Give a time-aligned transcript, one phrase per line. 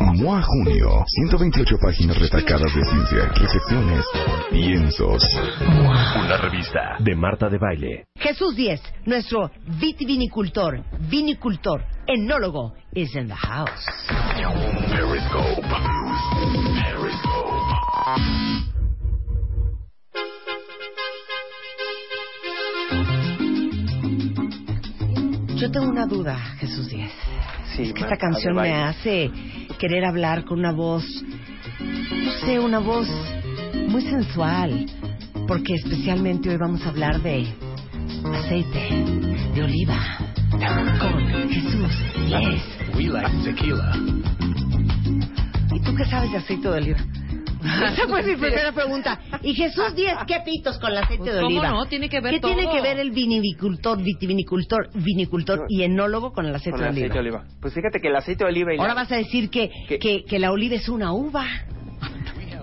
[0.00, 4.04] MOA Junio, 128 páginas retacadas de ciencia, reflexiones,
[4.50, 5.22] piensos.
[5.60, 8.04] Una revista de Marta de Baile.
[8.18, 9.50] Jesús 10, nuestro
[9.80, 13.86] vitivinicultor, vinicultor, enólogo, is in the house.
[14.90, 15.62] Periscope.
[16.82, 17.46] Periscope.
[25.56, 27.10] Yo tengo una duda, Jesús 10.
[27.74, 29.30] Sí, es que esta canción me hace
[29.78, 31.04] querer hablar con una voz,
[31.80, 33.08] no sé, una voz
[33.88, 34.86] muy sensual.
[35.46, 37.46] Porque especialmente hoy vamos a hablar de
[38.34, 38.88] aceite
[39.54, 40.18] de oliva
[41.00, 41.92] con Jesús
[42.26, 42.96] 10.
[42.96, 43.96] We like tequila.
[45.72, 46.98] ¿Y tú qué sabes de aceite de oliva?
[47.66, 49.18] Esa fue mi primera pregunta.
[49.42, 51.70] Y Jesús 10, ¿qué pitos con el aceite Pues, de ¿cómo oliva?
[51.70, 51.86] no?
[51.86, 56.54] Tiene que ver ¿Qué tiene que ver el vinivinicultor, vitivinicultor, vinicultor y enólogo con el
[56.54, 57.04] aceite, Con de, el oliva?
[57.06, 57.60] aceite de oliva.
[57.60, 60.24] Pues fíjate que el aceite de oliva y la- Ahora vas a decir que, que,
[60.24, 61.44] que la oliva es una uva.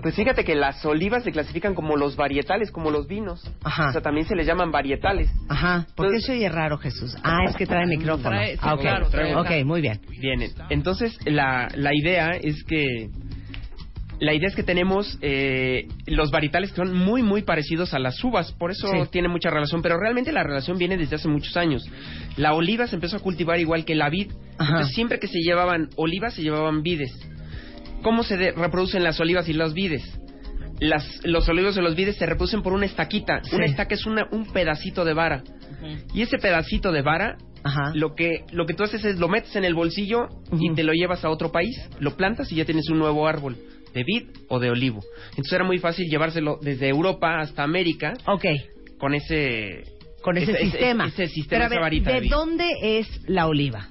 [0.02, 3.42] Pues fíjate que las olivas se clasifican como los varietales, como los vinos.
[3.62, 3.88] Ajá.
[3.88, 5.30] O sea, también se les llaman varietales.
[5.48, 5.86] Ajá.
[5.96, 7.16] ¿Por qué se oye raro, Jesús?
[7.22, 8.28] Ah, es que trae micrófono.
[8.36, 8.80] Trae- sí, ah, ok.
[8.82, 9.98] claro, trae ok, muy bien.
[10.20, 10.50] Vienen.
[10.68, 13.08] Entonces, la, la idea es que...
[14.20, 18.22] La idea es que tenemos eh, los varietales que son muy, muy parecidos a las
[18.22, 18.52] uvas.
[18.52, 18.96] Por eso Sí.
[19.10, 19.82] tiene mucha relación.
[19.82, 21.84] Pero realmente la relación viene desde hace muchos años.
[22.36, 24.30] La oliva se empezó a cultivar igual que la vid.
[24.58, 27.12] Entonces, siempre que se llevaban olivas, se llevaban vides.
[28.02, 30.02] ¿Cómo se de- reproducen las olivas y las vides?
[30.80, 33.40] Las, los olivos y los vides se reproducen por una estaquita.
[33.44, 33.56] Sí.
[33.56, 35.42] Una estaca es una, un pedacito de vara.
[36.14, 37.92] Y ese pedacito de vara, Ajá.
[37.94, 40.92] lo que, lo que tú haces es lo metes en el bolsillo y te lo
[40.92, 43.56] llevas a otro país, lo plantas y ya tienes un nuevo árbol
[43.94, 45.00] de vid o de olivo.
[45.30, 48.44] Entonces era muy fácil llevárselo desde Europa hasta América Ok,
[48.98, 49.84] con ese...
[50.22, 51.06] con ese, ese- sistema.
[51.06, 52.30] ese sistema, Pero a esa ver, varita de ¿de vid.
[52.30, 53.88] dónde es la oliva?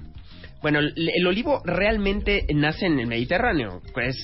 [0.64, 3.82] Bueno, el, el olivo realmente nace en el Mediterráneo.
[3.92, 4.16] Pues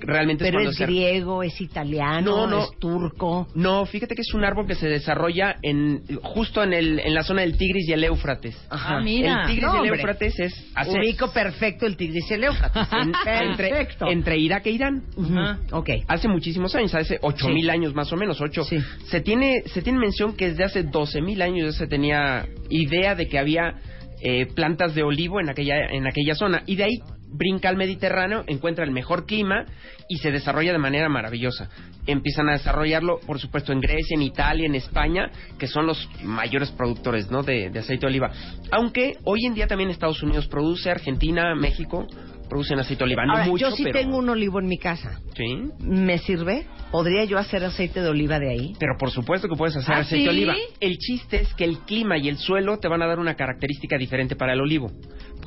[0.00, 2.64] realmente es Pero cuando es se- griego, es italiano, No, no.
[2.64, 3.48] es turco.
[3.54, 7.22] No, fíjate que es un árbol que se desarrolla en justo en, el, en la
[7.22, 8.54] zona del Tigris y el Éufrates.
[8.68, 9.44] Ah, mira.
[9.44, 9.96] El Tigris No, y el hombre.
[9.96, 12.86] Éufrates es hace- Ubico perfecto el Tigris y el Éufrates.
[12.92, 13.12] en-
[13.56, 14.06] Perfecto.
[14.10, 15.04] entre Irak e Irán.
[15.16, 15.58] Ujú, Ajá.
[15.72, 15.88] Ok.
[16.06, 17.52] Hace muchísimos años, hace ocho Sí.
[17.54, 18.62] mil años más o menos, ocho.
[18.64, 18.76] Sí.
[19.06, 23.14] Se tiene se tiene mención que desde hace doce mil años ya se tenía idea
[23.14, 23.76] de que había
[24.20, 28.44] eh, plantas de olivo en aquella en aquella zona y de ahí brinca al Mediterráneo,
[28.46, 29.66] encuentra el mejor clima
[30.08, 31.68] y se desarrolla de manera maravillosa.
[32.06, 36.70] Empiezan a desarrollarlo, por supuesto, en Grecia, en Italia, en España, que son los mayores
[36.70, 37.42] productores ¿no?
[37.42, 38.32] de, de aceite de oliva.
[38.70, 42.06] Aunque hoy en día también Estados Unidos produce, Argentina, México
[42.48, 43.24] producen aceite de oliva.
[43.26, 43.98] No Ahora, mucho, yo sí pero...
[44.00, 45.20] tengo un olivo en mi casa.
[45.36, 45.56] Sí.
[45.80, 46.66] ¿Me sirve?
[46.90, 48.72] ¿Podría yo hacer aceite de oliva de ahí?
[48.78, 50.36] Pero por supuesto que puedes hacer ¿Ah, aceite de sí?
[50.36, 50.54] oliva.
[50.80, 53.98] El chiste es que el clima y el suelo te van a dar una característica
[53.98, 54.90] diferente para el olivo.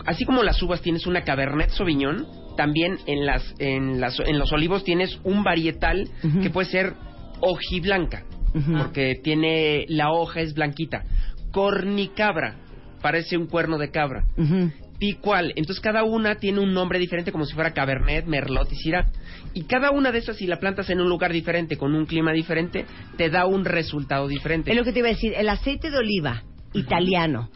[0.06, 2.26] Así como las uvas tienes una Cabernet Sauvignon,
[2.58, 6.08] también en las en las en los olivos tienes un varietal
[6.42, 6.94] que puede ser
[7.40, 8.24] hojiblanca,
[8.54, 8.78] Ujú.
[8.78, 11.04] porque tiene la hoja es blanquita.
[11.52, 12.56] Cornicabra,
[13.02, 14.24] parece un cuerno de cabra.
[15.02, 15.12] Ujú.
[15.12, 15.54] Picual.
[15.56, 19.08] Entonces cada una tiene un nombre diferente como si fuera Cabernet, Merlot y Syrah.
[19.54, 22.32] Y cada una de esas, si la plantas en un lugar diferente, con un clima
[22.32, 22.86] diferente,
[23.18, 24.72] te da un resultado diferente.
[24.72, 25.34] Es lo que te iba a decir.
[25.36, 27.50] El aceite de oliva italiano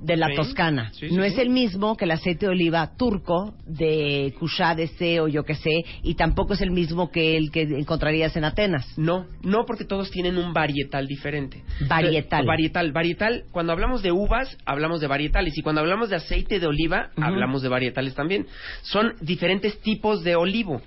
[0.00, 0.36] de la Sí.
[0.36, 4.74] Toscana Sí, sí, no es el mismo que el aceite de oliva turco de Cushá
[4.74, 8.36] de C o yo que sé, y tampoco es el mismo que el que encontrarías
[8.36, 8.86] en Atenas.
[8.98, 11.62] No, no porque todos tienen un varietal diferente.
[11.88, 12.46] Varietal.
[12.46, 13.44] Varietal, varietal.
[13.50, 15.56] Cuando hablamos de uvas, hablamos de varietales.
[15.56, 18.46] Y cuando hablamos de aceite de oliva, hablamos de varietales también.
[18.82, 20.82] Son diferentes tipos de olivo.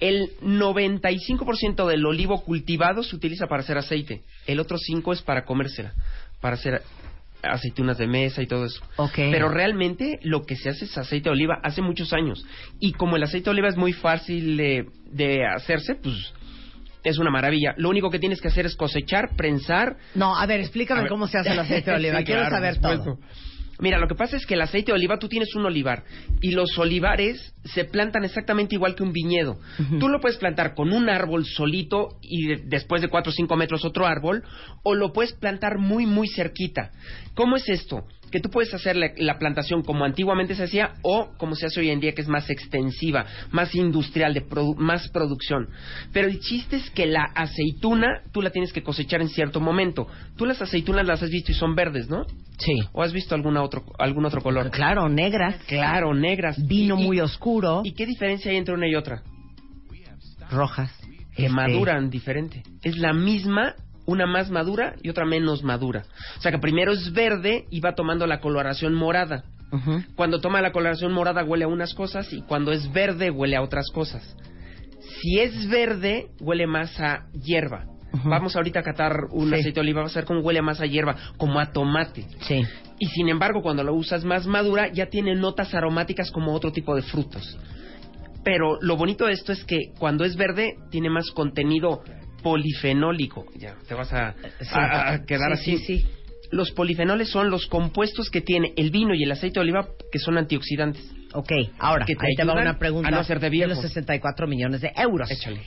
[0.00, 4.22] El 95% del olivo cultivado se utiliza para hacer aceite.
[4.46, 5.94] El otro 5% es para comérsela,
[6.40, 6.82] para hacer
[7.50, 8.80] aceitunas de mesa y todo eso.
[8.96, 9.14] Ok.
[9.16, 12.44] Pero realmente lo que se hace es aceite de oliva hace muchos años.
[12.80, 16.32] Y como el aceite de oliva es muy fácil de, de hacerse, pues
[17.04, 17.74] es una maravilla.
[17.76, 19.96] Lo único que tienes que hacer es cosechar, prensar.
[20.14, 21.10] No, a ver, explícame A ver.
[21.10, 22.18] cómo se hace el aceite de oliva.
[22.18, 23.18] Sí, Quiero claro, saber todo.
[23.80, 26.04] Mira, lo que pasa es que el aceite de oliva, tú tienes un olivar
[26.40, 29.58] y los olivares se plantan exactamente igual que un viñedo.
[29.98, 33.56] Tú lo puedes plantar con un árbol solito y de- después de 4 o 5
[33.56, 34.42] metros otro árbol,
[34.82, 36.92] o lo puedes plantar muy, muy cerquita.
[37.34, 38.04] ¿Cómo es esto?
[38.34, 41.78] Que tú puedes hacer la, la plantación como antiguamente se hacía o como se hace
[41.78, 45.68] hoy en día, que es más extensiva, más industrial, de produ- más producción.
[46.12, 50.08] Pero el chiste es que la aceituna tú la tienes que cosechar en cierto momento.
[50.36, 52.24] Tú las aceitunas las has visto y son verdes, ¿no?
[52.58, 52.72] Sí.
[52.92, 54.72] ¿O has visto alguna otro, algún otro color?
[54.72, 55.54] Claro, negras.
[55.68, 56.56] Claro, negras.
[56.66, 57.82] Vino Y- muy oscuro.
[57.84, 59.22] ¿Y qué diferencia hay entre una y otra?
[60.50, 60.90] rojas.
[61.36, 62.62] que Este, maduran diferente.
[62.82, 63.74] Es la misma,
[64.06, 66.04] una más madura y otra menos madura.
[66.38, 69.44] O sea que primero es verde y va tomando la coloración morada.
[70.14, 73.62] Cuando toma la coloración morada huele a unas cosas y cuando es verde huele a
[73.62, 74.36] otras cosas.
[75.20, 77.86] Si es verde, huele más a hierba.
[78.24, 79.54] Vamos ahorita a catar un Sí.
[79.54, 82.24] aceite de oliva, vas a ver cómo huele más a hierba, como a tomate.
[82.42, 82.62] Sí.
[83.00, 86.94] Y sin embargo, cuando lo usas más madura, ya tiene notas aromáticas como otro tipo
[86.94, 87.58] de frutos.
[88.44, 92.02] Pero lo bonito de esto es que cuando es verde, tiene más contenido
[92.44, 93.46] polifenólico.
[93.56, 94.68] Ya, te vas a, Sí.
[94.74, 95.84] a- a quedar Sí, así.
[95.84, 96.06] sí, sí.
[96.52, 100.18] Los polifenoles son los compuestos que tiene el vino y el aceite de oliva que
[100.20, 101.02] son antioxidantes.
[101.34, 104.46] Ok, ahora, Que te ahí te va una pregunta a no hacerte de los 64
[104.46, 105.30] millones de euros.
[105.30, 105.60] Échale.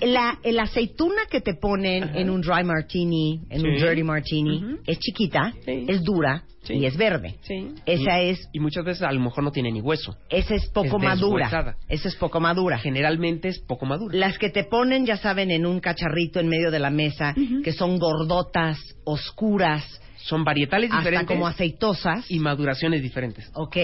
[0.00, 2.18] La, la aceituna que te ponen Ajá.
[2.18, 5.86] en un dry martini, en un dirty martini, es chiquita, Sí.
[5.88, 6.74] es dura Sí.
[6.74, 7.36] y es verde.
[7.42, 7.70] Sí.
[7.86, 10.16] Esa y, es, Y muchas veces a lo mejor no tiene ni hueso.
[10.28, 11.76] esa es poco Es madura.
[11.88, 12.78] Esa es poco madura.
[12.78, 14.16] Generalmente es poco madura.
[14.16, 17.34] Las que te ponen, ya saben, en un cacharrito en medio de la mesa,
[17.64, 19.84] que son gordotas, oscuras,
[20.18, 22.30] Son varietales hasta diferentes como aceitosas.
[22.30, 23.50] y maduraciones diferentes.
[23.54, 23.76] Ok,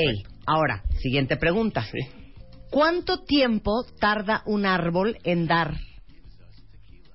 [0.48, 1.82] ahora, siguiente pregunta.
[1.82, 1.98] Sí.
[2.70, 5.74] ¿Cuánto tiempo tarda un árbol en dar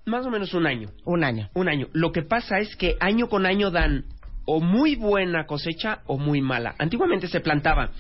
[0.06, 0.90] Más o menos un año.
[1.06, 1.50] un año?
[1.54, 1.88] Un año.
[1.94, 4.06] Lo que pasa es que año con año dan
[4.46, 6.76] o muy buena cosecha o muy mala.
[6.78, 7.92] Antiguamente se plantaba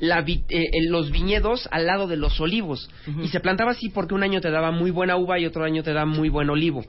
[0.00, 2.88] la vi- eh, eh, los viñedos al lado de los olivos.
[3.22, 5.82] Y se plantaba así porque un año te daba muy buena uva y otro año
[5.82, 6.84] te da muy buen olivo.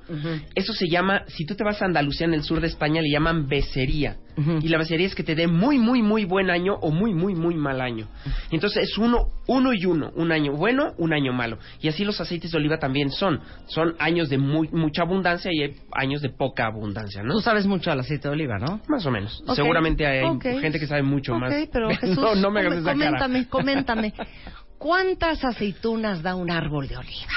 [0.56, 3.09] Eso se llama, si tú te vas a Andalucía en el sur de España, le
[3.11, 4.17] llaman becería.
[4.61, 7.35] Y la becería es que te dé muy, muy, muy buen año o muy, muy,
[7.35, 8.07] muy mal año.
[8.50, 10.12] Y entonces es uno, uno y uno.
[10.15, 11.57] Un año bueno, un año malo.
[11.81, 13.41] Y así los aceites de oliva también son.
[13.67, 17.33] Son años de muy, mucha abundancia y hay años de poca abundancia, ¿no?
[17.33, 18.79] Tú sabes mucho del aceite de oliva, ¿no?
[18.88, 19.44] Más o menos.
[19.55, 20.21] Seguramente hay
[20.62, 21.50] gente que sabe mucho más.
[21.73, 23.50] pero Jesús, no, no me hagas esa coméntame, cara.
[23.50, 24.13] coméntame.
[24.78, 27.34] ¿Cuántas aceitunas da un árbol de oliva?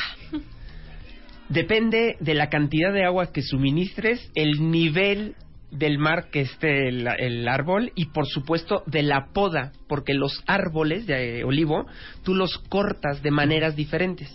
[1.49, 5.35] Depende de la cantidad de agua que suministres, el nivel
[5.71, 10.43] del mar que esté el, el árbol y por supuesto de la poda, porque los
[10.47, 11.87] árboles de eh, olivo
[12.23, 14.31] tú los cortas de maneras diferentes.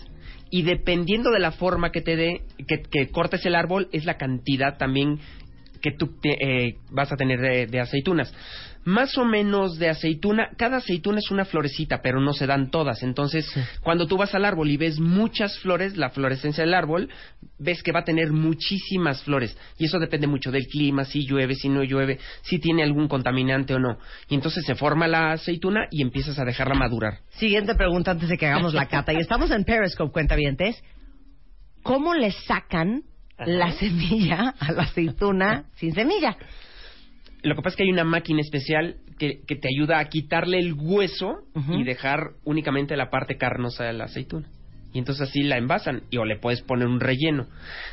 [0.50, 4.16] Y dependiendo de la forma que te dé, que, que cortes el árbol, es la
[4.16, 5.18] cantidad también
[5.82, 8.32] que tú te- eh, vas a tener de, de aceitunas.
[8.84, 13.02] Más o menos de aceituna, cada aceituna es una florecita, pero no se dan todas.
[13.02, 13.50] Entonces,
[13.82, 17.08] cuando tú vas al árbol y ves muchas flores, la florescencia del árbol,
[17.58, 19.56] ves que va a tener muchísimas flores.
[19.76, 23.74] Y eso depende mucho del clima, si llueve, si no llueve, si tiene algún contaminante
[23.74, 23.98] o no.
[24.28, 27.18] Y entonces se forma la aceituna y empiezas a dejarla madurar.
[27.30, 29.12] Siguiente pregunta antes de que hagamos la cata.
[29.12, 30.82] Y estamos en Periscope, cuentavientes.
[31.82, 33.02] ¿Cómo le sacan
[33.38, 36.36] la semilla a la aceituna sin semilla?
[37.42, 40.58] Lo que pasa es que hay una máquina especial que, que te ayuda a quitarle
[40.58, 41.38] el hueso
[41.70, 44.48] y dejar únicamente la parte carnosa de la aceituna.
[44.92, 47.46] Y entonces así la envasan y o le puedes poner un relleno.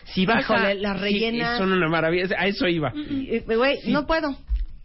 [0.06, 2.27] Si vas a, las sí, rellenas- son una maravilla.
[2.38, 2.94] A eso iba.
[2.95, 3.92] Y, Güey, Sí.
[3.92, 4.36] no puedo.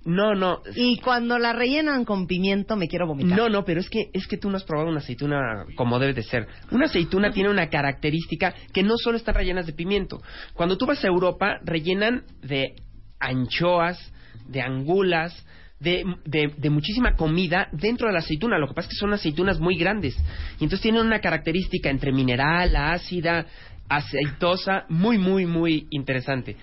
[0.05, 0.63] No, no.
[0.77, 3.37] Y cuando la rellenan con pimiento me quiero vomitar.
[3.37, 6.15] No, no, pero es que es que tú no has probado una aceituna como debe
[6.15, 6.49] de ser.
[6.71, 10.21] Una aceituna tiene una característica que no solo están rellenas de pimiento.
[10.55, 12.77] Cuando tú vas a Europa, rellenan de
[13.21, 13.99] anchoas,
[14.49, 15.47] de angulas,
[15.79, 18.59] de, de, de muchísima comida dentro de la aceituna.
[18.59, 20.15] Lo que pasa es que son aceitunas muy grandes.
[20.59, 23.47] Y entonces tienen una característica entre mineral, ácida,
[23.89, 26.57] aceitosa, muy, muy, muy interesante.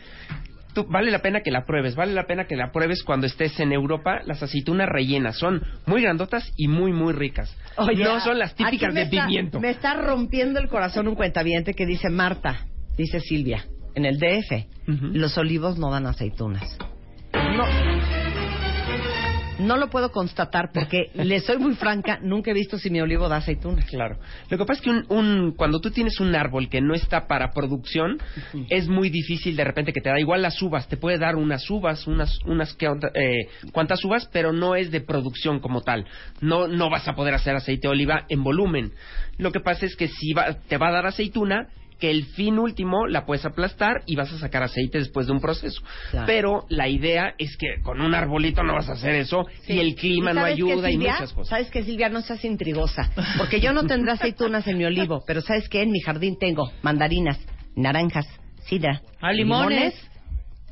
[0.73, 3.59] Tú- vale la pena que la pruebes, vale la pena que la pruebes cuando estés
[3.59, 4.21] en Europa.
[4.25, 7.55] Las aceitunas rellenas son muy grandotas y muy, muy ricas.
[7.77, 9.59] Oye, no son las típicas de está- pimiento.
[9.59, 13.65] Me está rompiendo el corazón un cuentaviente que dice Marta, dice Silvia,
[13.95, 15.05] en el DF, Ujú.
[15.13, 16.77] los olivos no dan aceitunas.
[17.57, 17.65] No.
[19.59, 23.27] No lo puedo constatar porque, le soy muy franca, nunca he visto si mi olivo
[23.27, 23.85] da aceitunas.
[23.85, 24.17] Claro.
[24.49, 27.25] Lo que pasa es que un, un- cuando tú tienes un árbol que no está
[27.27, 28.19] para producción,
[28.69, 30.87] es muy difícil de repente que te da igual las uvas.
[30.87, 35.01] Te puede dar unas uvas, unas, unas que, eh, cuantas uvas, pero no es de
[35.01, 36.05] producción como tal.
[36.39, 38.91] No, no vas a poder hacer aceite de oliva en volumen.
[39.39, 41.67] Lo que pasa es que si va- te va a dar aceituna,
[41.99, 45.39] que el fin último la puedes aplastar y vas a sacar aceite después de un
[45.39, 45.81] proceso.
[46.11, 46.25] Claro.
[46.27, 49.95] Pero la idea es que con un arbolito no vas a hacer eso y el
[49.95, 51.49] clima no ayuda y muchas cosas.
[51.49, 52.09] ¿Sabes qué, Silvia?
[52.09, 53.09] No seas intrigosa.
[53.37, 55.81] Porque yo no tendré aceitunas en mi olivo, pero ¿sabes qué?
[55.81, 57.39] En mi jardín tengo mandarinas,
[57.75, 58.25] naranjas,
[58.65, 59.93] sidra, Ah, limones.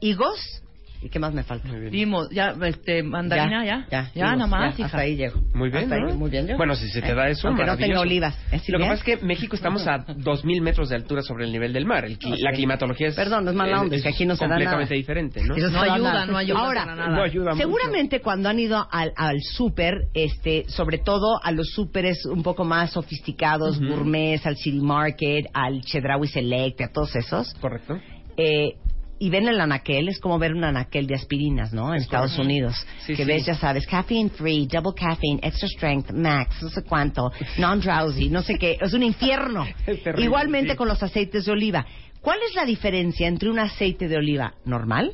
[0.02, 0.62] higos
[1.06, 1.68] ¿Y qué más me falta?
[1.68, 1.92] Muy bien.
[1.92, 3.86] Dimos, ya, este, mandarina, ya.
[3.92, 4.86] Ya, Ya, dimos, nada más, ya.
[4.88, 5.40] Hasta ahí llego.
[5.54, 6.58] Muy bien, muy bien yo.
[6.58, 8.36] Bueno, si se te da eso, Aunque no tenga olivas.
[8.52, 8.90] ¿Es Lo que bien?
[8.98, 12.06] pasa es que México estamos a 2.000 metros de altura sobre el nivel del mar.
[12.06, 13.16] El La climatología es...
[13.16, 14.98] Perdón, no es mala onda, es que aquí no se da completamente nada.
[14.98, 15.56] diferente, ¿no?
[15.56, 17.16] Eso No ayuda, no ayuda Ahora, para nada.
[17.16, 17.58] No ayuda mucho.
[17.64, 22.64] Seguramente cuando han ido al, al súper, este, sobre todo a los súperes un poco
[22.66, 23.90] más sofisticados, Ujú.
[23.90, 28.00] gourmets, al City Market, al Chedraui Select, a todos esos, Correcto.
[28.38, 28.78] eh,
[29.20, 31.90] y ven el anaquel, es como ver un anaquel de aspirinas, ¿no?
[31.94, 32.38] En Es Estados.
[32.38, 32.76] Unidos.
[33.06, 33.28] Sí, que sí.
[33.28, 38.42] ves, ya sabes, caffeine free, double caffeine, extra strength, max, no sé cuánto, non-drowsy, no
[38.42, 38.78] sé qué.
[38.82, 39.66] Es un infierno.
[39.88, 41.86] Es terrible, Igualmente con los aceites de oliva.
[42.22, 45.14] ¿Cuál es la diferencia entre un aceite de oliva normal,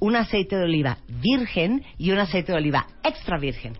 [0.00, 3.72] un aceite de oliva virgen y un aceite de oliva extra virgen?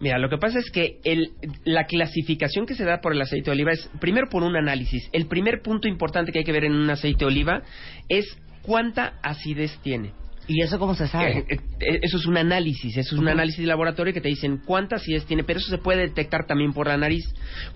[0.00, 1.30] Mira, lo que pasa es que el,
[1.64, 5.08] la clasificación que se da por el aceite de oliva es primero por un análisis.
[5.12, 7.62] El primer punto importante que hay que ver en un aceite de oliva
[8.08, 8.26] es
[8.64, 10.12] cuánta acidez tiene.
[10.46, 11.38] ¿Y eso cómo se sabe?
[11.38, 11.46] Eh,
[11.80, 14.96] eh, Eso es un análisis, eso es un análisis de laboratorio que te dicen cuánta
[14.96, 17.24] acidez tiene, pero eso se puede detectar también por la nariz,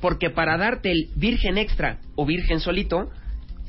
[0.00, 3.11] porque para darte el virgen extra o virgen solito,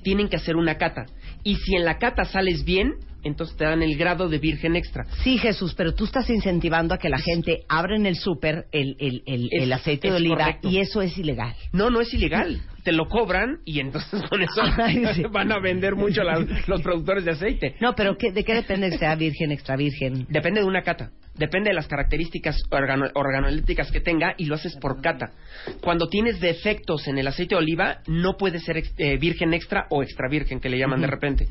[0.04, 1.06] tienen que hacer una cata.
[1.44, 5.06] Y si en la cata sales bien, entonces te dan el grado de virgen extra.
[5.24, 8.96] Sí, Jesús, pero tú estás incentivando a que la gente abra en el súper el,
[9.00, 10.70] el, el, aceite de oliva correcto.
[10.70, 11.56] y eso es ilegal.
[11.74, 12.62] No, no es ilegal.
[12.89, 14.62] Te lo cobran y entonces con eso
[15.13, 15.22] sí.
[15.31, 16.24] van a vender mucho
[16.67, 17.75] los productores de aceite.
[17.79, 20.25] No, pero ¿qué- ¿de qué depende que sea virgen, extra virgen?
[20.27, 21.12] Depende de una cata.
[21.36, 25.34] Depende de las características organo- organolépticas que tenga y lo haces por cata.
[25.81, 30.01] Cuando tienes defectos en el aceite de oliva, no puede ser eh, virgen extra o
[30.01, 31.48] extra virgen, que le llaman de repente.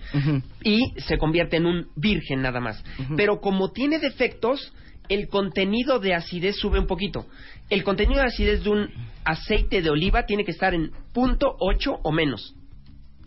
[0.65, 2.83] Y se convierte en un virgen nada más.
[3.17, 4.73] Pero como tiene defectos,
[5.09, 7.27] el contenido de acidez sube un poquito.
[7.71, 8.91] El contenido de acidez de un
[9.25, 12.55] aceite de oliva tiene que estar en punto .8 o menos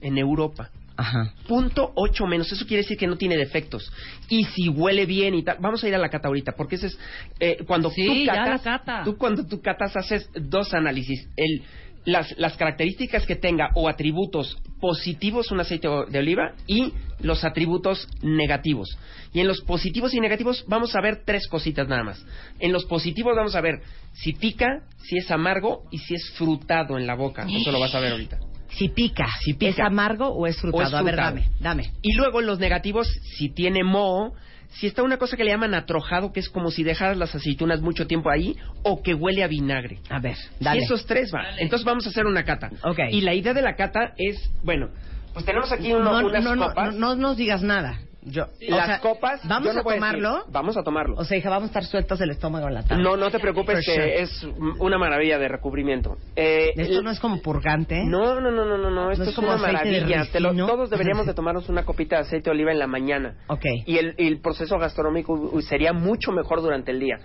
[0.02, 1.34] en Europa Ajá.
[1.48, 2.52] punto ocho menos.
[2.52, 3.92] Eso quiere decir que no tiene defectos.
[4.30, 5.58] Y si huele bien y tal.
[5.60, 7.00] Vamos a ir a la cata ahorita, porque ese es
[7.40, 8.66] eh, cuando Sí, tú ya catas.
[8.66, 9.02] la cata.
[9.04, 11.28] Tú cuando tú catas haces dos análisis.
[11.38, 11.64] El,
[12.06, 18.08] las, las características que tenga o atributos positivos un aceite de oliva y los atributos
[18.22, 18.98] negativos.
[19.34, 22.26] Y en los positivos y negativos vamos a ver tres cositas nada más.
[22.60, 23.82] En los positivos vamos a ver
[24.14, 27.46] si pica, si es amargo y si es frutado en la boca.
[27.48, 28.40] Eso lo vas a ver ahorita.
[28.70, 29.72] Si pica, Si pica.
[29.72, 30.84] ¿es amargo o es frutado?
[30.84, 31.92] O es A ver, dame, dame.
[32.02, 34.34] Y luego en los negativos, si tiene moho,
[34.74, 37.82] si está una cosa que le llaman atrojado, que es como si dejaras las aceitunas
[37.82, 40.00] mucho tiempo ahí, o que huele a vinagre.
[40.10, 40.80] A ver, dale.
[40.80, 41.44] Si esos tres va.
[41.60, 42.70] Entonces vamos a hacer una cata.
[42.84, 43.00] Ok.
[43.12, 44.90] Y la idea de la cata es, bueno,
[45.34, 46.96] pues tenemos aquí uno- no, unas no, no, copas.
[46.96, 48.00] no, no nos digas nada.
[48.24, 49.42] Yo, las sea, copas.
[49.48, 50.36] ¿Vamos yo no a voy tomarlo?
[50.36, 51.16] decir, vamos a tomarlo.
[51.18, 53.02] O sea, hija, vamos a estar sueltos del estómago en la tarde.
[53.02, 54.22] no, no te preocupes que sure.
[54.22, 54.44] es
[54.80, 56.18] una maravilla de recubrimiento.
[56.36, 58.04] Eh, Esto no es como purgante.
[58.06, 60.26] No, no, no, no, no, no, esto es es, como una de maravilla.
[60.32, 60.68] Te lo- ricino.
[60.68, 63.36] todos deberíamos de tomarnos una copita de aceite de oliva en la mañana.
[63.48, 63.66] Ok.
[63.88, 67.18] Y el, y el proceso gastronómico sería mucho mejor durante el día.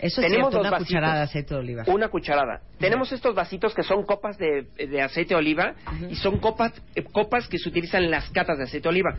[0.00, 0.88] Eso es Tenemos cierto, dos una vasitos.
[0.88, 1.84] cucharada de aceite de oliva.
[1.86, 2.60] Una cucharada.
[2.78, 5.74] Tenemos estos vasitos que son copas de, de aceite de oliva
[6.10, 9.14] y son copas, eh, copas que se utilizan en las catas de aceite de oliva.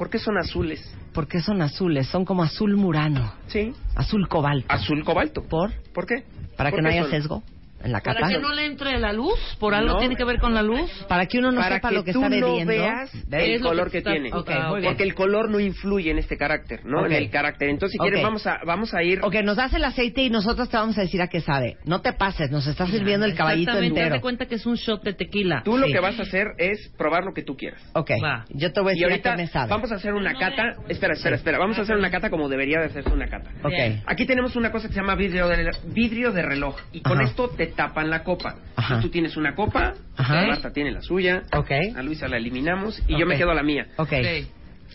[0.00, 0.80] ¿Por qué son azules?
[1.12, 2.06] ¿Por qué son azules?
[2.06, 3.74] Son como azul murano, Sí.
[3.94, 4.64] azul cobalto.
[4.72, 5.42] Azul cobalto.
[5.42, 5.72] ¿Por?
[5.92, 6.24] ¿Por qué?
[6.56, 7.10] Para ¿Por que no haya son?
[7.10, 7.42] sesgo
[7.82, 8.20] en la cata.
[8.20, 9.98] Para que no le entre la luz, por algo No.
[9.98, 10.90] tiene que ver con la luz.
[11.08, 12.72] Para que uno no Para sepa que lo que tú está no bebiendo.
[12.72, 13.44] veas ¿Ves?
[13.44, 14.30] el Es lo color que que, está- tiene.
[14.32, 14.90] Ok, muy bien.
[14.92, 17.00] Porque el color no influye en este carácter, ¿no?
[17.00, 17.06] Ok.
[17.06, 17.68] En el carácter.
[17.68, 18.24] Entonces, si quieres, Ok.
[18.24, 19.20] vamos a, vamos a ir...
[19.22, 21.76] Ok, nos das el aceite y nosotros te vamos a decir a qué sabe.
[21.84, 24.08] No te pases, nos está sirviendo el caballito entero.
[24.10, 25.62] date cuenta que es un shot de tequila.
[25.64, 25.92] Tú lo Sí.
[25.92, 27.80] que vas a hacer es probar lo que tú quieras.
[27.94, 28.44] Ok, Va.
[28.50, 29.70] yo te voy a Y decir a ahorita qué me sabe.
[29.70, 30.74] vamos a hacer una cata.
[30.88, 31.58] Espera, espera, espera.
[31.58, 33.50] Vamos a hacer una cata como debería de hacerse una cata.
[33.62, 33.72] Ok.
[34.06, 36.76] Aquí tenemos una cosa que se llama vidrio de, vidrio de reloj.
[36.92, 38.56] Y con esto te tapan la copa.
[38.76, 38.98] Ajá.
[38.98, 40.46] Y tú tienes una copa, Ajá.
[40.46, 41.70] Marta tiene la suya, Ok.
[41.96, 43.86] a Luisa la eliminamos y yo me quedo a la mía.
[43.96, 44.12] Ok.
[44.12, 44.46] Ok.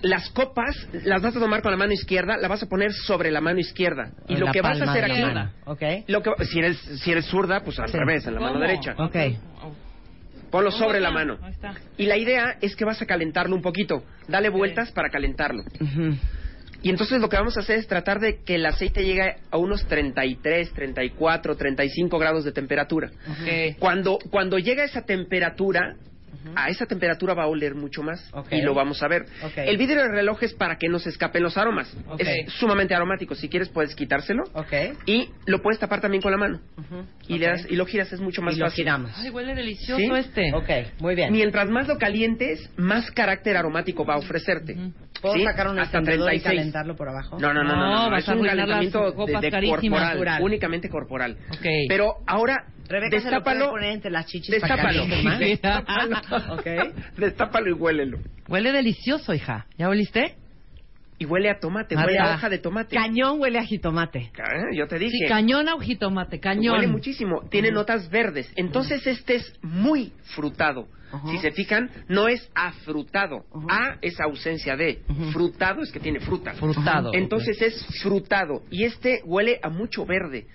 [0.01, 3.31] Las copas las vas a tomar con la mano izquierda, la vas a poner sobre
[3.31, 4.11] la mano izquierda.
[4.27, 5.21] Y En lo que vas a hacer aquí,
[6.07, 7.97] lo que, si eres si eres zurda, pues al Sí.
[7.97, 8.93] revés, en la mano derecha.
[8.97, 9.15] Ok.
[10.51, 11.37] Ponlo ¿Cómo sobre la mano.
[11.97, 14.03] Y la idea es que vas a calentarlo un poquito.
[14.27, 15.63] Dale vueltas para calentarlo.
[16.85, 19.57] Y entonces lo que vamos a hacer es tratar de que el aceite llegue a
[19.57, 23.09] unos 33, 34, 35 grados de temperatura.
[23.27, 23.79] Ok.
[23.79, 25.95] Cuando, cuando llega a esa temperatura,
[26.55, 28.31] a esa temperatura va a oler mucho más.
[28.51, 29.25] Y lo vamos a ver.
[29.57, 31.95] El vidrio del reloj es para que no se escapen los aromas.
[32.17, 33.35] Es sumamente aromático.
[33.35, 34.43] Si quieres puedes quitárselo.
[35.05, 36.59] Y lo puedes tapar también con la mano.
[37.27, 37.51] Y, le Ok.
[37.53, 38.83] das- y lo giras, es mucho más y lo fácil.
[38.83, 39.11] giramos.
[39.17, 40.09] Ay, huele delicioso ¿Sí?
[40.15, 40.53] este.
[40.53, 41.31] Ok, muy bien.
[41.31, 44.73] Mientras más lo calientes, más carácter aromático va a ofrecerte.
[44.73, 44.93] Ujú.
[45.21, 45.43] ¿Puedo ¿Sí?
[45.43, 46.55] sacar un Hasta encendedor y 36.
[46.57, 47.39] calentarlo por abajo?
[47.39, 50.41] No, no, no, no, No, no, no, vas es a un calentamiento de, de corporal,
[50.43, 51.37] únicamente corporal.
[51.51, 51.65] Ok.
[51.87, 56.65] Pero ahora Rebeca se lo puede destápalo, poner entre las chichis para destápalo, destápalo, Ok.
[57.17, 58.19] destápalo y huélelo.
[58.47, 59.65] Huele delicioso, hija.
[59.77, 60.35] ¿Ya oliste?
[61.17, 62.95] y huele a tomate, huele a hoja de tomate.
[62.95, 64.31] Cañón huele a jitomate.
[64.37, 65.17] Ah, Yo te dije.
[65.19, 66.75] Sí, cañón a jitomate, cañón.
[66.75, 67.43] Huele muchísimo.
[67.49, 68.51] Tiene notas verdes.
[68.55, 70.87] Entonces este es muy frutado.
[71.31, 73.45] Si se fijan, no es afrutado.
[73.69, 74.99] A es ausencia de.
[75.31, 76.53] Frutado es que tiene fruta.
[76.53, 77.11] Frutado.
[77.13, 78.63] Entonces es frutado.
[78.69, 80.45] Y este huele a mucho verde.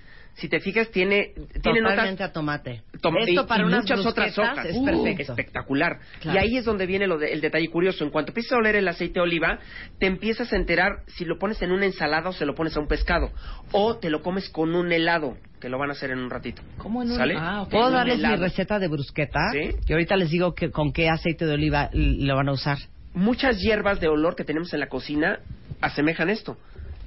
[0.40, 2.82] Si te fijas, tiene, tiene Totalmente notas a tomate.
[3.02, 4.64] Tom- y- Esto para y unas muchas otras hojas.
[4.66, 5.98] es Uh, espectacular.
[6.20, 6.38] Claro.
[6.38, 8.04] Y ahí es donde viene lo de- el detalle curioso.
[8.04, 9.58] En cuanto empiezas a oler el aceite de oliva,
[9.98, 12.80] te empiezas a enterar si lo pones en una ensalada o se lo pones a
[12.80, 13.30] un pescado.
[13.72, 16.62] O te lo comes con un helado, que lo van a hacer en un ratito.
[16.78, 17.34] ¿Cómo en un- ¿Sale?
[17.38, 17.70] Ah, ok.
[17.70, 19.40] ¿Puedo darles mi receta de brusqueta?
[19.52, 19.76] Sí.
[19.86, 22.78] Y ahorita les digo que con qué aceite de oliva lo van a usar.
[23.12, 25.40] Muchas hierbas de olor que tenemos en la cocina
[25.82, 26.56] asemejan esto.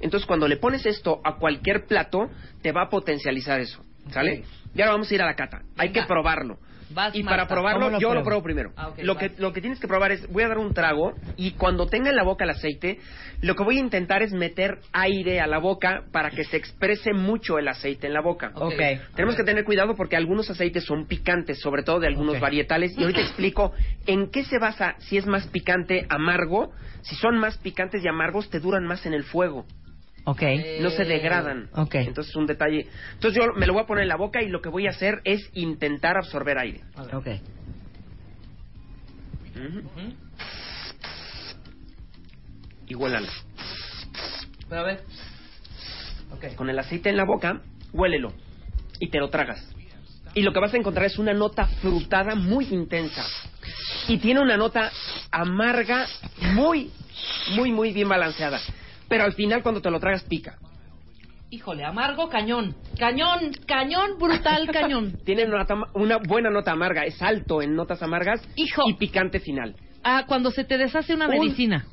[0.00, 2.30] Entonces, cuando le pones esto a cualquier plato,
[2.62, 3.82] te va a potencializar eso.
[4.10, 4.44] ¿Sale?
[4.74, 5.62] Y ahora vamos a ir a la cata.
[5.76, 6.58] Hay que probarlo.
[6.90, 7.36] Vas, y Marta.
[7.36, 8.42] para probarlo, ¿Cómo lo yo lo pruebo?
[8.42, 8.72] primero.
[8.76, 9.22] Ah, lo, vas.
[9.22, 12.10] que, lo que tienes que probar es, voy a dar un trago y cuando tenga
[12.10, 12.98] en la boca el aceite,
[13.40, 17.12] lo que voy a intentar es meter aire a la boca para que se exprese
[17.12, 18.52] mucho el aceite en la boca.
[18.54, 18.80] Ok.
[19.14, 22.96] Tenemos que tener cuidado porque algunos aceites son picantes, sobre todo de algunos varietales.
[22.96, 23.72] Y ahorita explico
[24.06, 26.72] en qué se basa si es más picante, amargo.
[27.02, 29.66] Si son más picantes y amargos, te duran más en el fuego.
[30.24, 30.42] Ok.
[30.80, 31.68] No se degradan.
[31.72, 31.96] Ok.
[31.96, 32.88] Entonces, un detalle.
[33.14, 34.90] Entonces, yo me lo voy a poner en la boca y lo que voy a
[34.90, 36.80] hacer es intentar absorber aire.
[37.12, 37.26] Ok.
[39.54, 39.78] Ujú.
[39.78, 40.14] Ujú.
[42.86, 43.28] Y huélalo.
[44.68, 45.02] Pero a ver.
[46.30, 46.54] Ok.
[46.56, 47.60] Con el aceite en la boca,
[47.92, 48.32] huélelo.
[48.98, 49.74] Y te lo tragas.
[50.34, 53.24] Y lo que vas a encontrar es una nota frutada muy intensa.
[54.08, 54.90] Y tiene una nota
[55.30, 56.06] amarga
[56.54, 56.90] muy,
[57.54, 58.60] muy, muy bien balanceada.
[59.14, 60.58] Pero al final, cuando te lo tragas, pica.
[61.50, 62.74] Híjole, amargo cañón.
[62.98, 65.18] Cañón, cañón, brutal cañón.
[65.24, 65.44] Tiene
[65.94, 67.04] una, buena nota amarga.
[67.04, 68.82] Es alto en notas amargas Hijo.
[68.88, 69.76] y picante final.
[70.02, 71.86] Ah, cuando se te deshace una Un- medicina.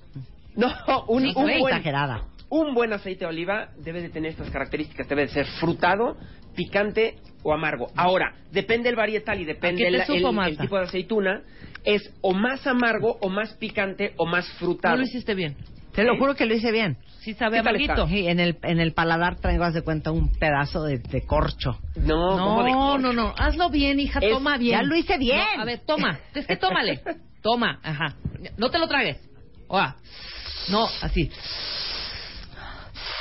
[0.55, 0.67] No,
[1.07, 2.25] un, Sí, un buen, Exagerada.
[2.49, 5.07] un buen aceite de oliva debe de tener estas características.
[5.07, 6.17] Debe de ser frutado,
[6.55, 7.87] picante o amargo.
[7.95, 10.61] Ahora, depende el varietal y depende ¿A qué te el, supo, el- el Marta?
[10.63, 11.43] tipo de aceituna.
[11.83, 14.95] Es o más amargo, o más picante, o más frutado.
[14.95, 15.55] No lo hiciste bien.
[15.93, 16.97] Te lo juro que lo hice bien.
[17.19, 17.93] Sí sabe ¿Qué tal amarguito.
[17.93, 18.07] está?
[18.07, 21.79] Sí, en el, en el paladar traigo, haz de cuenta, un pedazo de, de corcho.
[21.95, 23.01] No, ¿cómo de No, corcho?
[23.01, 23.33] no, no.
[23.37, 24.19] Hazlo bien, hija.
[24.21, 24.79] Es- toma bien.
[24.79, 25.41] ya lo hice bien.
[25.57, 26.19] No, a ver, toma.
[26.33, 27.01] Es que tómale.
[27.41, 27.79] Toma.
[27.83, 28.15] Ajá.
[28.57, 29.17] No te lo tragues.
[29.67, 29.95] Oa.
[30.69, 31.31] No, así.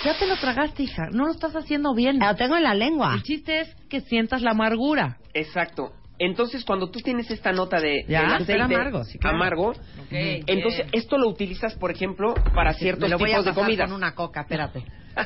[0.04, 1.08] Ya te lo tragaste, hija.
[1.10, 2.18] No lo estás haciendo bien.
[2.18, 3.14] Lo tengo en la lengua.
[3.14, 5.18] El chiste es que sientas la amargura.
[5.34, 5.92] Exacto.
[6.20, 9.36] Entonces, cuando tú tienes esta nota de, Ya, del súper aceite amargo, sí, claro.
[9.36, 10.90] amargo, Ok, entonces bien.
[10.92, 13.88] esto lo utilizas, por ejemplo, para ciertos Me lo voy a de pasar comidas.
[13.88, 14.84] con una coca, espérate.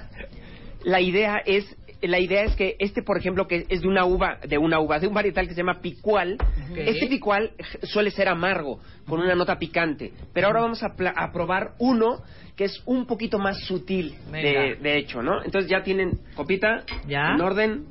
[0.85, 1.65] la idea es
[2.03, 4.99] la idea es que este por ejemplo que es de una uva de una uva
[4.99, 6.35] de un varietal que se llama picual
[6.71, 6.77] Ok.
[6.77, 7.53] este picual
[7.85, 8.79] suele ser amargo
[9.09, 12.21] con una nota picante pero ahora vamos a, pla- a probar uno
[12.57, 17.33] que es un poquito más sutil de, de hecho no entonces ya tienen copita Ya.
[17.35, 17.85] en orden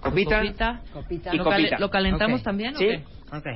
[0.00, 0.82] copita, Copita.
[0.92, 1.34] Copita.
[1.34, 1.78] Y ¿Lo, cale- copita.
[1.78, 2.44] lo calentamos Ok.
[2.44, 2.86] también Sí.
[2.86, 3.04] qué?
[3.32, 3.46] Ok.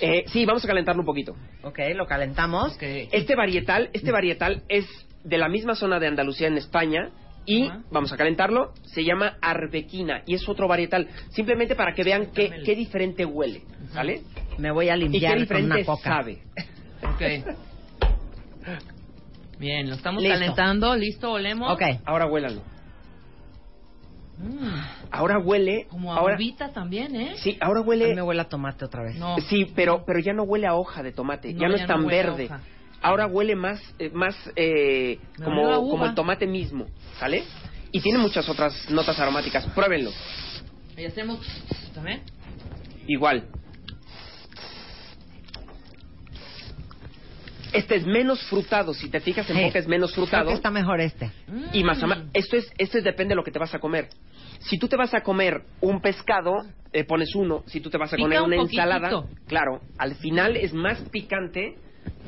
[0.00, 2.74] Eh, sí vamos a calentarlo un poquito Ok, lo calentamos.
[2.74, 2.82] Ok.
[3.10, 4.86] Este varietal, este varietal es
[5.24, 7.10] de la misma zona de Andalucía en España
[7.44, 7.82] y Ajá.
[7.90, 8.72] vamos a calentarlo.
[8.84, 11.08] Se llama arbequina y es otro varietal.
[11.30, 13.62] Simplemente para que vean qué, qué diferente huele,
[13.92, 14.22] ¿sale?
[14.58, 16.10] Me voy a Y qué limpiar con diferente una coca.
[16.10, 16.38] sabe.
[17.02, 17.22] Ok.
[19.58, 20.38] Bien, lo estamos Listo.
[20.38, 20.94] calentando.
[20.96, 21.32] ¿Listo?
[21.32, 21.72] ¿Olemos?
[21.72, 21.82] Ok.
[22.04, 22.62] Ahora huélalo.
[24.38, 25.86] Mm, Ahora huele.
[25.88, 26.38] como a ahora,
[26.72, 27.34] también, ¿eh?
[27.38, 28.14] sí, ahora A mí huele.
[28.14, 29.16] me huele a tomate otra vez.
[29.16, 29.36] No.
[29.48, 31.52] Sí, pero pero ya no huele a hoja de tomate.
[31.52, 32.44] No, ya no ya es no tan a verde.
[32.44, 32.60] hoja.
[33.02, 36.86] Ahora huele más eh, más eh, como a como el tomate mismo,
[37.18, 37.42] ¿sale?
[37.90, 39.66] Y tiene muchas otras notas aromáticas.
[39.68, 40.10] Pruébenlo.
[40.96, 41.40] Y hacemos...
[41.94, 42.22] ¿También?
[43.06, 43.44] Igual.
[47.72, 49.62] Este es menos frutado, si te fijas en Sí.
[49.64, 51.30] boca es menos Creo frutado que está mejor este.
[51.72, 52.30] y más ama- Mm.
[52.32, 54.08] Esto es esto es depende de lo que te vas a comer.
[54.60, 56.52] Si tú te vas a comer un pescado,
[56.92, 57.62] eh, pones uno.
[57.66, 61.00] Si tú te vas a Pica comer un una ensalada, claro, al final es más
[61.10, 61.76] picante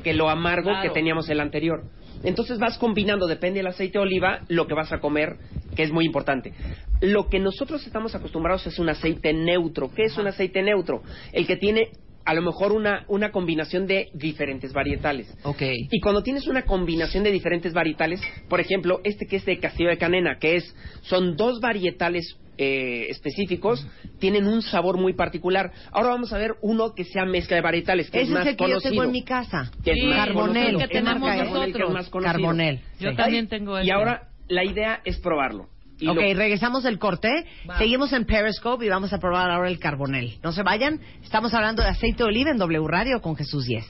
[0.03, 0.83] que lo amargo Claro.
[0.83, 1.83] que teníamos el anterior.
[2.23, 5.37] Entonces vas combinando, depende del aceite de oliva, lo que vas a comer,
[5.75, 6.53] que es muy importante.
[7.01, 9.91] Lo que nosotros estamos acostumbrados es un aceite neutro.
[9.93, 11.01] ¿Qué es un aceite neutro?
[11.33, 11.89] El que tiene
[12.25, 15.27] a lo mejor una, una combinación de diferentes varietales.
[15.43, 15.61] Ok.
[15.91, 19.89] Y cuando tienes una combinación de diferentes varietales, por ejemplo, este que es de Castillo
[19.89, 23.87] de Canena, que es, son dos varietales eh, específicos,
[24.19, 25.71] tienen un sabor muy particular.
[25.91, 28.47] Ahora vamos a ver uno que sea mezcla de varietales, que Ese es es más
[28.47, 28.91] el que yo conocido.
[28.91, 29.71] tengo en mi casa.
[29.83, 30.53] que es Sí, más Carbonel.
[30.53, 30.69] conocido.
[30.69, 31.47] el que Es tenemos nosotros.
[31.47, 32.33] Carbonel, que es más conocido.
[32.33, 32.79] Carbonel.
[32.99, 33.15] Yo sí.
[33.15, 33.91] también tengo Y ese.
[33.93, 35.69] ahora la idea es probarlo.
[36.01, 37.45] Y ok, lo- regresamos del corte.
[37.69, 37.77] Va.
[37.77, 40.37] Seguimos en Periscope y vamos a probar ahora el carbonel.
[40.43, 40.99] No se vayan.
[41.23, 43.85] Estamos hablando de aceite de oliva en W Radio con Jesús 10.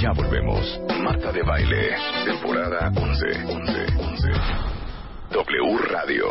[0.00, 0.80] Ya volvemos.
[1.02, 1.90] Marta de Baile,
[2.24, 3.44] temporada 11.
[3.44, 3.86] 11.
[3.98, 4.28] 11.
[5.32, 6.24] W Radio.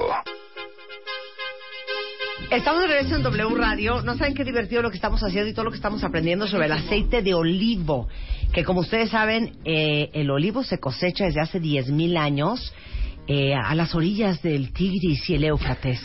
[2.52, 4.02] Estamos de regreso en W Radio.
[4.04, 6.66] No saben qué divertido lo que estamos haciendo y todo lo que estamos aprendiendo sobre
[6.68, 8.08] el aceite de olivo.
[8.54, 12.74] Que como ustedes saben, eh, el olivo se cosecha desde hace 10.000 años
[13.28, 16.00] eh, a las orillas del Tigris y el Éufrates.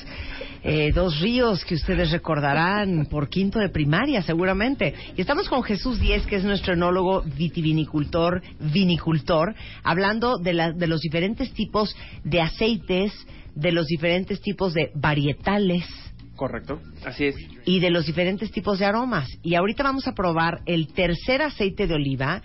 [0.64, 4.92] Eh, dos ríos que ustedes recordarán por quinto de primaria, seguramente.
[5.16, 9.54] Y estamos con Jesús Díez, que es nuestro enólogo vitivinicultor, vinicultor,
[9.84, 13.12] hablando de, la- de los diferentes tipos de aceites,
[13.54, 15.84] de los diferentes tipos de varietales
[16.36, 17.36] Correcto, así es.
[17.64, 19.28] y de los diferentes tipos de aromas.
[19.42, 22.42] Y ahorita vamos a probar el tercer aceite de oliva,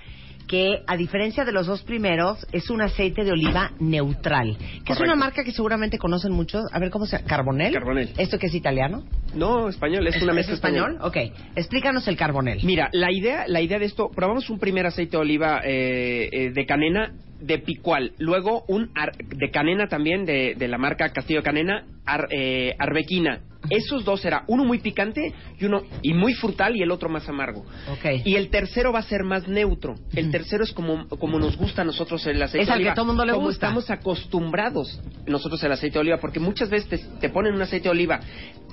[0.48, 5.00] que a diferencia de los dos primeros, es un aceite de oliva neutral, que es
[5.00, 6.66] una marca que seguramente conocen muchos.
[6.72, 7.28] A ver, ¿cómo se llama?
[7.28, 7.74] ¿Carbonel?
[7.74, 8.10] Carbonel.
[8.18, 9.04] ¿Esto que es italiano?
[9.34, 10.94] No, español, es, una mezcla español?
[10.96, 11.08] española.
[11.08, 12.60] Ok, explícanos el Carbonel.
[12.64, 16.52] Mira, la idea, la idea de esto, probamos un primer aceite de oliva eh, eh,
[16.52, 17.14] de canena
[17.46, 22.28] de picual, luego un ar- de canena también de, de la marca Castillo Canena, ar-
[22.32, 23.42] eh, arbequina.
[23.70, 27.30] Esos dos era uno muy picante y uno y muy frutal y el otro más
[27.30, 27.62] amargo.
[27.90, 28.22] Ok.
[28.26, 29.96] Y el tercero va a ser más neutro.
[30.14, 32.84] El tercero es como, como nos gusta a nosotros el aceite Es de al que
[32.84, 32.94] oliva.
[32.96, 33.68] todo mundo le como gusta.
[33.68, 37.86] estamos acostumbrados nosotros el aceite de oliva, porque muchas veces te, te ponen un aceite
[37.86, 38.20] de oliva.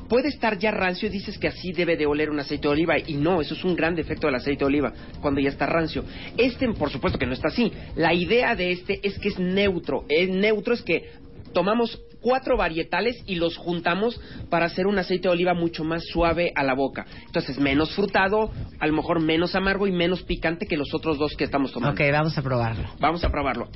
[0.09, 2.99] Puede estar ya rancio y dices que así debe de oler un aceite de oliva
[2.99, 6.05] y no, eso es un gran defecto del aceite de oliva cuando ya está rancio.
[6.37, 7.73] Este, por supuesto que no está así.
[7.95, 10.05] La idea de este es que es neutro.
[10.09, 11.13] El neutro es que
[11.53, 16.53] tomamos cuatro varietales y los juntamos para hacer un aceite de oliva mucho más suave
[16.55, 17.07] a la boca.
[17.27, 21.35] Entonces, menos frutado, a lo mejor menos amargo y menos picante que los otros dos
[21.37, 21.95] que estamos tomando.
[21.95, 22.89] Ok, vamos a probarlo.
[22.99, 23.69] Vamos a probarlo.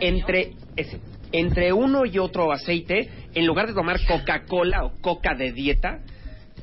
[0.00, 1.00] Entre ese,
[1.32, 6.00] entre uno y otro aceite, en lugar de tomar Coca-Cola o coca de dieta,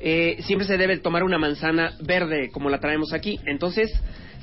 [0.00, 3.38] eh, siempre se debe tomar una manzana verde como la traemos aquí.
[3.46, 3.92] Entonces,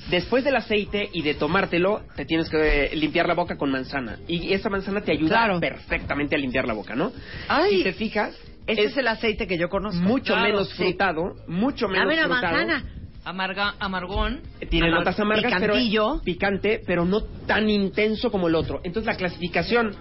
[0.10, 4.18] después del aceite y de tomártelo, te tienes que eh, limpiar la boca con manzana.
[4.28, 5.60] Y esa manzana te ayuda Claro.
[5.60, 7.12] perfectamente a limpiar la boca, ¿no?
[7.48, 8.34] Ay, si te fijas,
[8.68, 10.02] Este es, es el aceite que yo conozco.
[10.02, 10.76] mucho Claro, menos sí.
[10.84, 12.54] frutado, mucho menos Dame la frutado.
[12.58, 12.86] manzana.
[13.24, 14.42] Amarga, amargón.
[14.70, 16.08] Tiene Amar- notas amargas, picantillo.
[16.14, 18.82] pero picante, pero no tan intenso como el otro.
[18.84, 19.96] Entonces la clasificación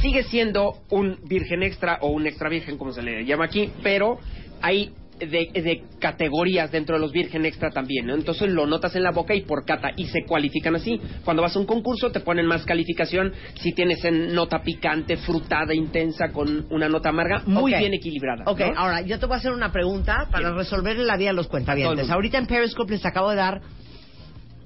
[0.00, 4.18] sigue siendo un virgen extra o un extra virgen, como se le llama aquí, pero
[4.62, 4.92] hay
[5.26, 8.14] de, de categorías dentro de los virgen extra también, ¿no?
[8.14, 11.00] Entonces lo notas en la boca y por cata y se cualifican así.
[11.24, 15.74] Cuando vas a un concurso te ponen más calificación si tienes en nota picante, frutada,
[15.74, 18.44] intensa, con una nota amarga, muy bien equilibrada.
[18.46, 18.78] Ok, ¿no?
[18.78, 20.58] ahora yo te voy a hacer una pregunta para Bien.
[20.58, 22.10] resolver la vida de los cuentavientes.
[22.10, 23.60] Ahorita en Periscope les acabo de dar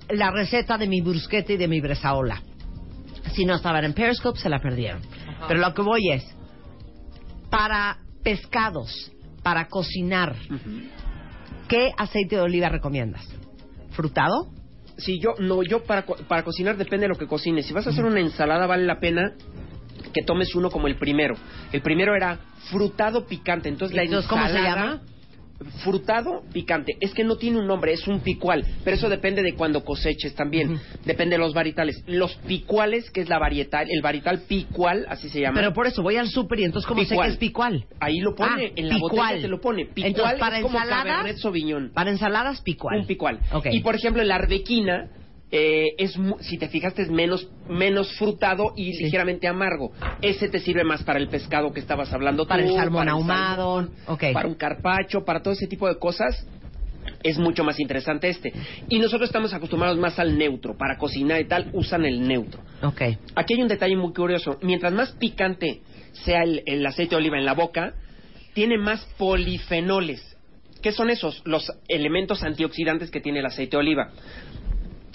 [0.09, 2.42] la receta de mi brusqueta y de mi bresaola.
[3.35, 5.03] Si no estaban en Periscope, se la perdieron.
[5.49, 6.25] Pero lo que voy es,
[7.51, 9.12] para pescados,
[9.47, 10.35] para cocinar.
[11.69, 13.25] ¿qué aceite de oliva recomiendas?
[13.93, 14.49] ¿Frutado?
[14.97, 17.65] Sí, yo, no, yo para, para cocinar depende de lo que cocines.
[17.65, 19.35] Si vas a hacer una ensalada, vale la pena
[20.13, 21.37] que tomes uno como el primero.
[21.71, 22.41] El primero era
[22.73, 23.69] frutado picante.
[23.69, 25.03] Entonces, la Entonces, ¿cómo se ensalada- llama?
[25.83, 26.97] Frutado picante.
[27.01, 28.64] Es que no tiene un nombre, es un picual.
[28.85, 30.79] Pero eso depende de cuando coseches también.
[31.05, 32.03] Depende de los varietales.
[32.07, 35.59] Los picuales, que es la varietal, el varietal picual, así se llama.
[35.61, 37.87] Pero por eso voy al súper y entonces ¿cómo sé que es picual?
[38.01, 39.12] Ahí lo pone, Ah, en la picual.
[39.16, 39.87] botella te lo pone.
[39.87, 41.90] Picual Entonces, para es como ensaladas, Cabernet Sauvignon.
[41.95, 43.01] Para ensaladas, picual.
[43.01, 43.40] Un picual.
[43.71, 45.09] Y por ejemplo, la arbequina,
[45.53, 49.05] eh, es si te fijaste, es menos, menos frutado y Sí.
[49.05, 49.93] ligeramente amargo.
[50.21, 53.11] Ese te sirve más para el pescado que estabas hablando Para tú, el salmón para
[53.13, 53.77] el ahumado.
[53.83, 54.25] salmón, Ok.
[54.33, 56.47] Para un carpacho, para todo ese tipo de cosas.
[57.23, 58.53] Es mucho más interesante este.
[58.89, 60.77] Y nosotros estamos acostumbrados más al neutro.
[60.77, 62.61] Para cocinar y tal, usan el neutro.
[62.83, 63.01] Ok.
[63.37, 64.59] Aquí hay un detalle muy curioso.
[64.63, 65.81] Mientras más picante
[66.25, 67.95] sea el, el aceite de oliva en la boca,
[68.55, 70.37] tiene más polifenoles.
[70.83, 71.43] ¿Qué son esos?
[71.45, 74.11] Los elementos antioxidantes que tiene el aceite de oliva.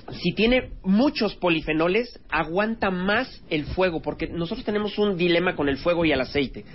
[0.10, 5.78] Si tiene muchos polifenoles, aguanta más el fuego, porque nosotros tenemos un dilema con el
[5.78, 6.66] fuego y el aceite.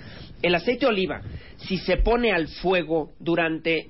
[0.43, 1.23] El aceite de oliva,
[1.57, 3.89] si se pone al fuego durante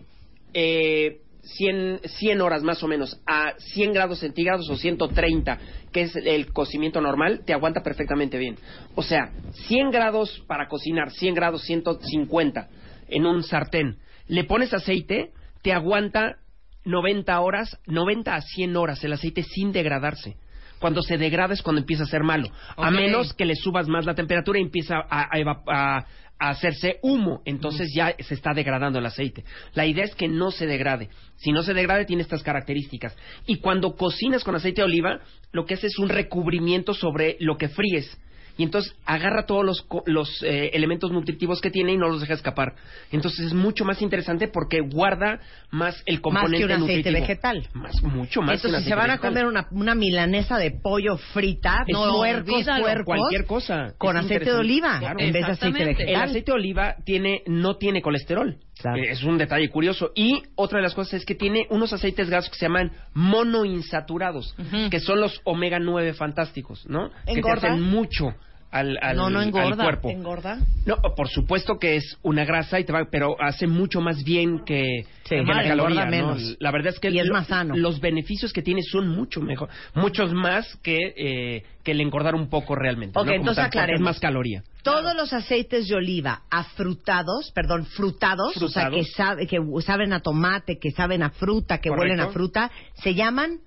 [0.55, 5.59] eh, 100, 100 horas más o menos a 100 grados centígrados o 130,
[5.93, 8.57] que es el cocimiento normal, te aguanta perfectamente bien.
[8.95, 9.31] O sea,
[9.69, 12.69] 100 grados para cocinar, 100 grados 150
[13.09, 13.99] en un sartén.
[14.27, 15.31] Le pones aceite,
[15.63, 16.39] te aguanta
[16.87, 20.37] 90 horas, 90 a 100 horas el aceite sin degradarse.
[20.79, 22.49] Cuando se degrada es cuando empieza a ser malo.
[22.77, 26.05] A menos que le subas más la temperatura y empieza a, a eva- a-
[26.39, 27.41] a hacerse humo.
[27.47, 29.43] Entonces ya se está degradando el aceite.
[29.75, 31.09] La idea es que no se degrade.
[31.37, 33.17] Si no se degrade, tiene estas características.
[33.47, 35.21] Y cuando cocinas con aceite de oliva,
[35.53, 38.19] lo que hace es un recubrimiento sobre lo que fríes.
[38.57, 42.21] Y entonces agarra todos los, co- los eh, elementos nutritivos que tiene y no los
[42.21, 42.75] deja escapar.
[43.13, 45.41] Entonces es mucho más interesante porque guarda
[45.71, 47.21] más el Más componente que un aceite nutritivo.
[47.21, 47.69] vegetal.
[47.75, 48.57] Más, mucho más.
[48.57, 52.65] Entonces, si se van a comer una, una milanesa de pollo frita, Es no, puercos,
[53.05, 53.95] cualquier cosa.
[53.99, 55.21] con aceite de oliva Claro.
[55.21, 56.09] en vez de aceite vegetal.
[56.09, 58.57] El aceite de oliva tiene, no tiene colesterol.
[58.79, 58.99] Claro.
[58.99, 60.13] Eh, Es un detalle curioso.
[60.15, 64.55] Y otra de las cosas es que tiene unos aceites grasos que se llaman monoinsaturados,
[64.91, 67.11] que son los omega 9 fantásticos, ¿no?
[67.27, 68.35] Que te hacen mucho
[68.71, 69.83] al, al, No, no al engorda.
[69.85, 70.11] cuerpo.
[70.11, 70.59] ¿Engorda?
[70.85, 74.65] No, por supuesto que es una grasa, y te va, pero hace mucho más bien
[74.65, 74.85] que,
[75.25, 76.05] Sí, que la caloría.
[76.05, 76.11] ¿no?
[76.11, 76.57] menos.
[76.61, 77.75] La verdad es que Y es lo- más sano.
[77.77, 82.49] los beneficios que tiene son mucho mejor, muchos más que, eh, que el engordar un
[82.49, 83.19] poco realmente.
[83.19, 83.33] Ok, ¿no?
[83.33, 84.01] Entonces aclaremos.
[84.01, 84.63] Es más caloría.
[84.83, 90.21] Todos los aceites de oliva afrutados, perdón, frutados, o sea, que, sabe- que saben a
[90.21, 92.03] tomate, que saben a fruta, que Correcto.
[92.13, 93.59] huelen a fruta, se llaman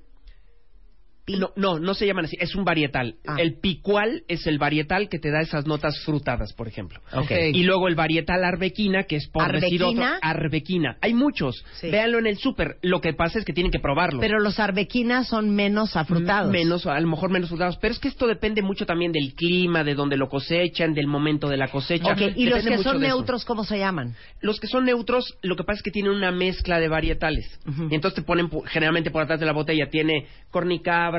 [1.37, 3.15] No, no, no se llaman así, es un varietal.
[3.27, 3.35] Ah.
[3.37, 7.01] El picual es el varietal que te da esas notas frutadas, por ejemplo.
[7.13, 7.31] Ok.
[7.53, 10.19] Y luego el varietal arbequina, que es por decir otro, ¿Arbequina?
[10.21, 10.97] arbequina.
[11.01, 11.63] Hay muchos.
[11.79, 11.89] Sí.
[11.89, 12.77] Véanlo en el súper.
[12.81, 14.19] Lo que pasa es que tienen que probarlo.
[14.19, 16.51] Pero los arbequinas son menos afrutados.
[16.51, 17.77] Menos, a lo mejor menos frutados.
[17.81, 21.47] Pero es que esto depende mucho también del clima, de donde lo cosechan, del momento
[21.47, 22.11] de la cosecha.
[22.13, 24.15] Ok, y los que son neutros, ¿cómo se llaman?
[24.41, 27.59] Los que son neutros, lo que pasa es que tienen una mezcla de varietales.
[27.89, 29.89] Y entonces te ponen generalmente por atrás de la botella.
[29.89, 31.18] Tiene cornicabra,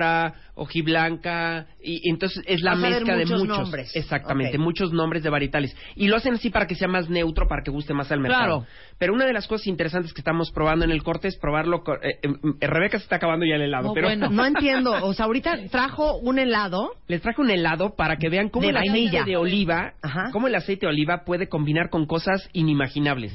[0.55, 3.95] hojiblanca, y, y entonces es la mezcla de muchos nombres.
[3.97, 5.77] Exactamente, muchos nombres de varietales.
[5.97, 8.61] Y lo hacen así para que sea más neutro, para que guste más al mercado.
[8.61, 8.67] Claro.
[8.99, 11.83] Pero una de las cosas interesantes que estamos probando en el corte es probarlo.
[11.83, 14.29] con- eh, eh, Rebeca se está acabando ya el helado, No, pero bueno.
[14.41, 14.93] No entiendo.
[15.05, 16.91] O sea, ahorita trajo un helado.
[17.09, 19.09] les traje un helado para que vean cómo De el vainilla.
[19.21, 20.31] aceite de oliva, Ajá.
[20.33, 23.33] cómo el aceite de oliva puede combinar con cosas inimaginables.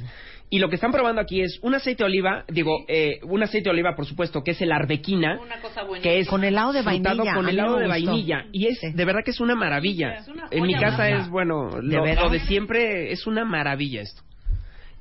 [0.50, 3.66] Y lo que están probando aquí es un aceite de oliva, digo, eh, un aceite
[3.66, 6.04] de oliva, por supuesto, que es el arbequina, Una cosa buena.
[6.04, 7.34] que es Con helado de vainilla.
[7.34, 8.46] Con helado de vainilla.
[8.52, 8.92] Y es, Sí.
[8.94, 10.14] de verdad que es una maravilla.
[10.14, 12.24] Es una en mi casa es, bueno, ¿De lo, veras?
[12.26, 14.22] lo de siempre es una maravilla esto.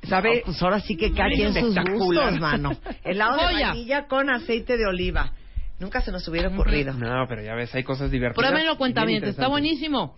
[0.04, 0.36] ¿Sabe?
[0.36, 1.98] No, pues ahora sí que cada quien sus Espectacular.
[2.32, 2.70] gustos, mano.
[3.04, 5.32] Helado de vainilla con aceite de oliva.
[5.78, 6.92] Nunca se nos hubiera ocurrido.
[6.94, 8.48] No, pero ya ves, hay cosas divertidas.
[8.50, 10.16] Pruébenlo, cuenta bien está buenísimo.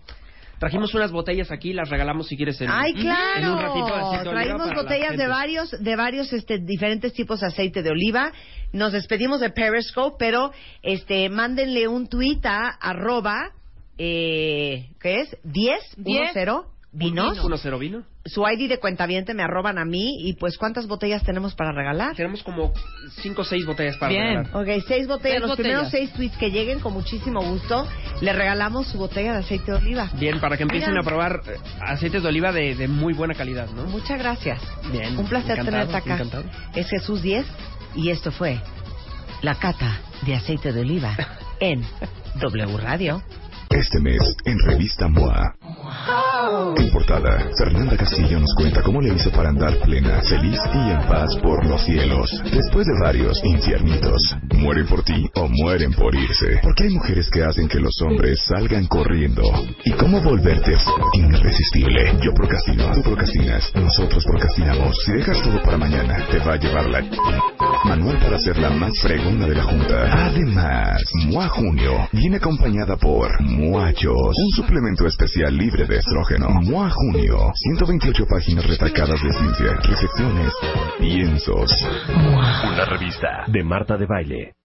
[0.59, 3.53] Trajimos unas botellas aquí, las regalamos si quieres en, Ay, en claro.
[3.53, 3.95] un ratito.
[3.95, 8.31] aceite Traímos botellas de varios, de varios este, diferentes tipos de aceite de oliva.
[8.73, 13.51] Nos despedimos de Periscope, pero este, mándenle un tuit a arroba,
[13.97, 15.37] eh, ¿qué es?
[15.43, 16.33] 10, Diez.
[16.33, 16.33] 10,
[16.91, 17.43] vinos.
[17.43, 18.03] ¿Uno cero vino?
[18.25, 22.15] Su ID de cuentaviente me arroban a mí y pues ¿cuántas botellas tenemos para regalar?
[22.15, 22.73] Tenemos como
[23.21, 24.43] cinco o seis botellas para Bien.
[24.45, 24.55] regalar.
[24.55, 25.37] Ok, seis botellas.
[25.37, 25.57] Seis Los botellas.
[25.57, 27.87] primeros seis tweets que lleguen, con muchísimo gusto,
[28.21, 30.09] le regalamos su botella de aceite de oliva.
[30.19, 31.01] Bien, para que empiecen Mira.
[31.01, 33.83] a probar eh, aceites de oliva de, de muy buena calidad, ¿no?
[33.85, 34.59] Muchas gracias.
[34.91, 36.15] Bien, Un placer tenerte acá.
[36.15, 36.45] encantado.
[36.75, 37.45] Es Jesús 10
[37.95, 38.59] y esto fue
[39.41, 41.15] la cata de aceite de oliva
[41.59, 41.83] en
[42.39, 43.21] W Radio.
[43.69, 45.55] Este mes, en Revista MOA.
[46.77, 50.99] En portada, Fernanda Castillo nos cuenta cómo le hizo para andar plena, feliz y en
[51.07, 52.41] paz por los cielos.
[52.43, 54.37] Después de varios infiernitos.
[54.55, 56.59] Mueren por ti o mueren por irse.
[56.63, 59.43] Porque hay mujeres que hacen que los hombres salgan corriendo.
[59.83, 60.73] ¿Y cómo volverte
[61.13, 62.17] irresistible?
[62.23, 64.95] Yo procrastino, tú procrastinas, nosotros procrastinamos.
[65.05, 67.03] Si dejas todo para mañana, te va a llevar la...
[67.85, 70.27] Manual para ser la más fregona de la junta.
[70.27, 76.47] Además, MOA Junio viene acompañada por Muachos, un suplemento especial libre de estrógeno.
[76.61, 80.53] MOA Junio, 128 páginas retacadas de ciencia, reflexiones,
[80.99, 81.71] piensos.
[82.71, 84.57] Una revista de Marta de Baile.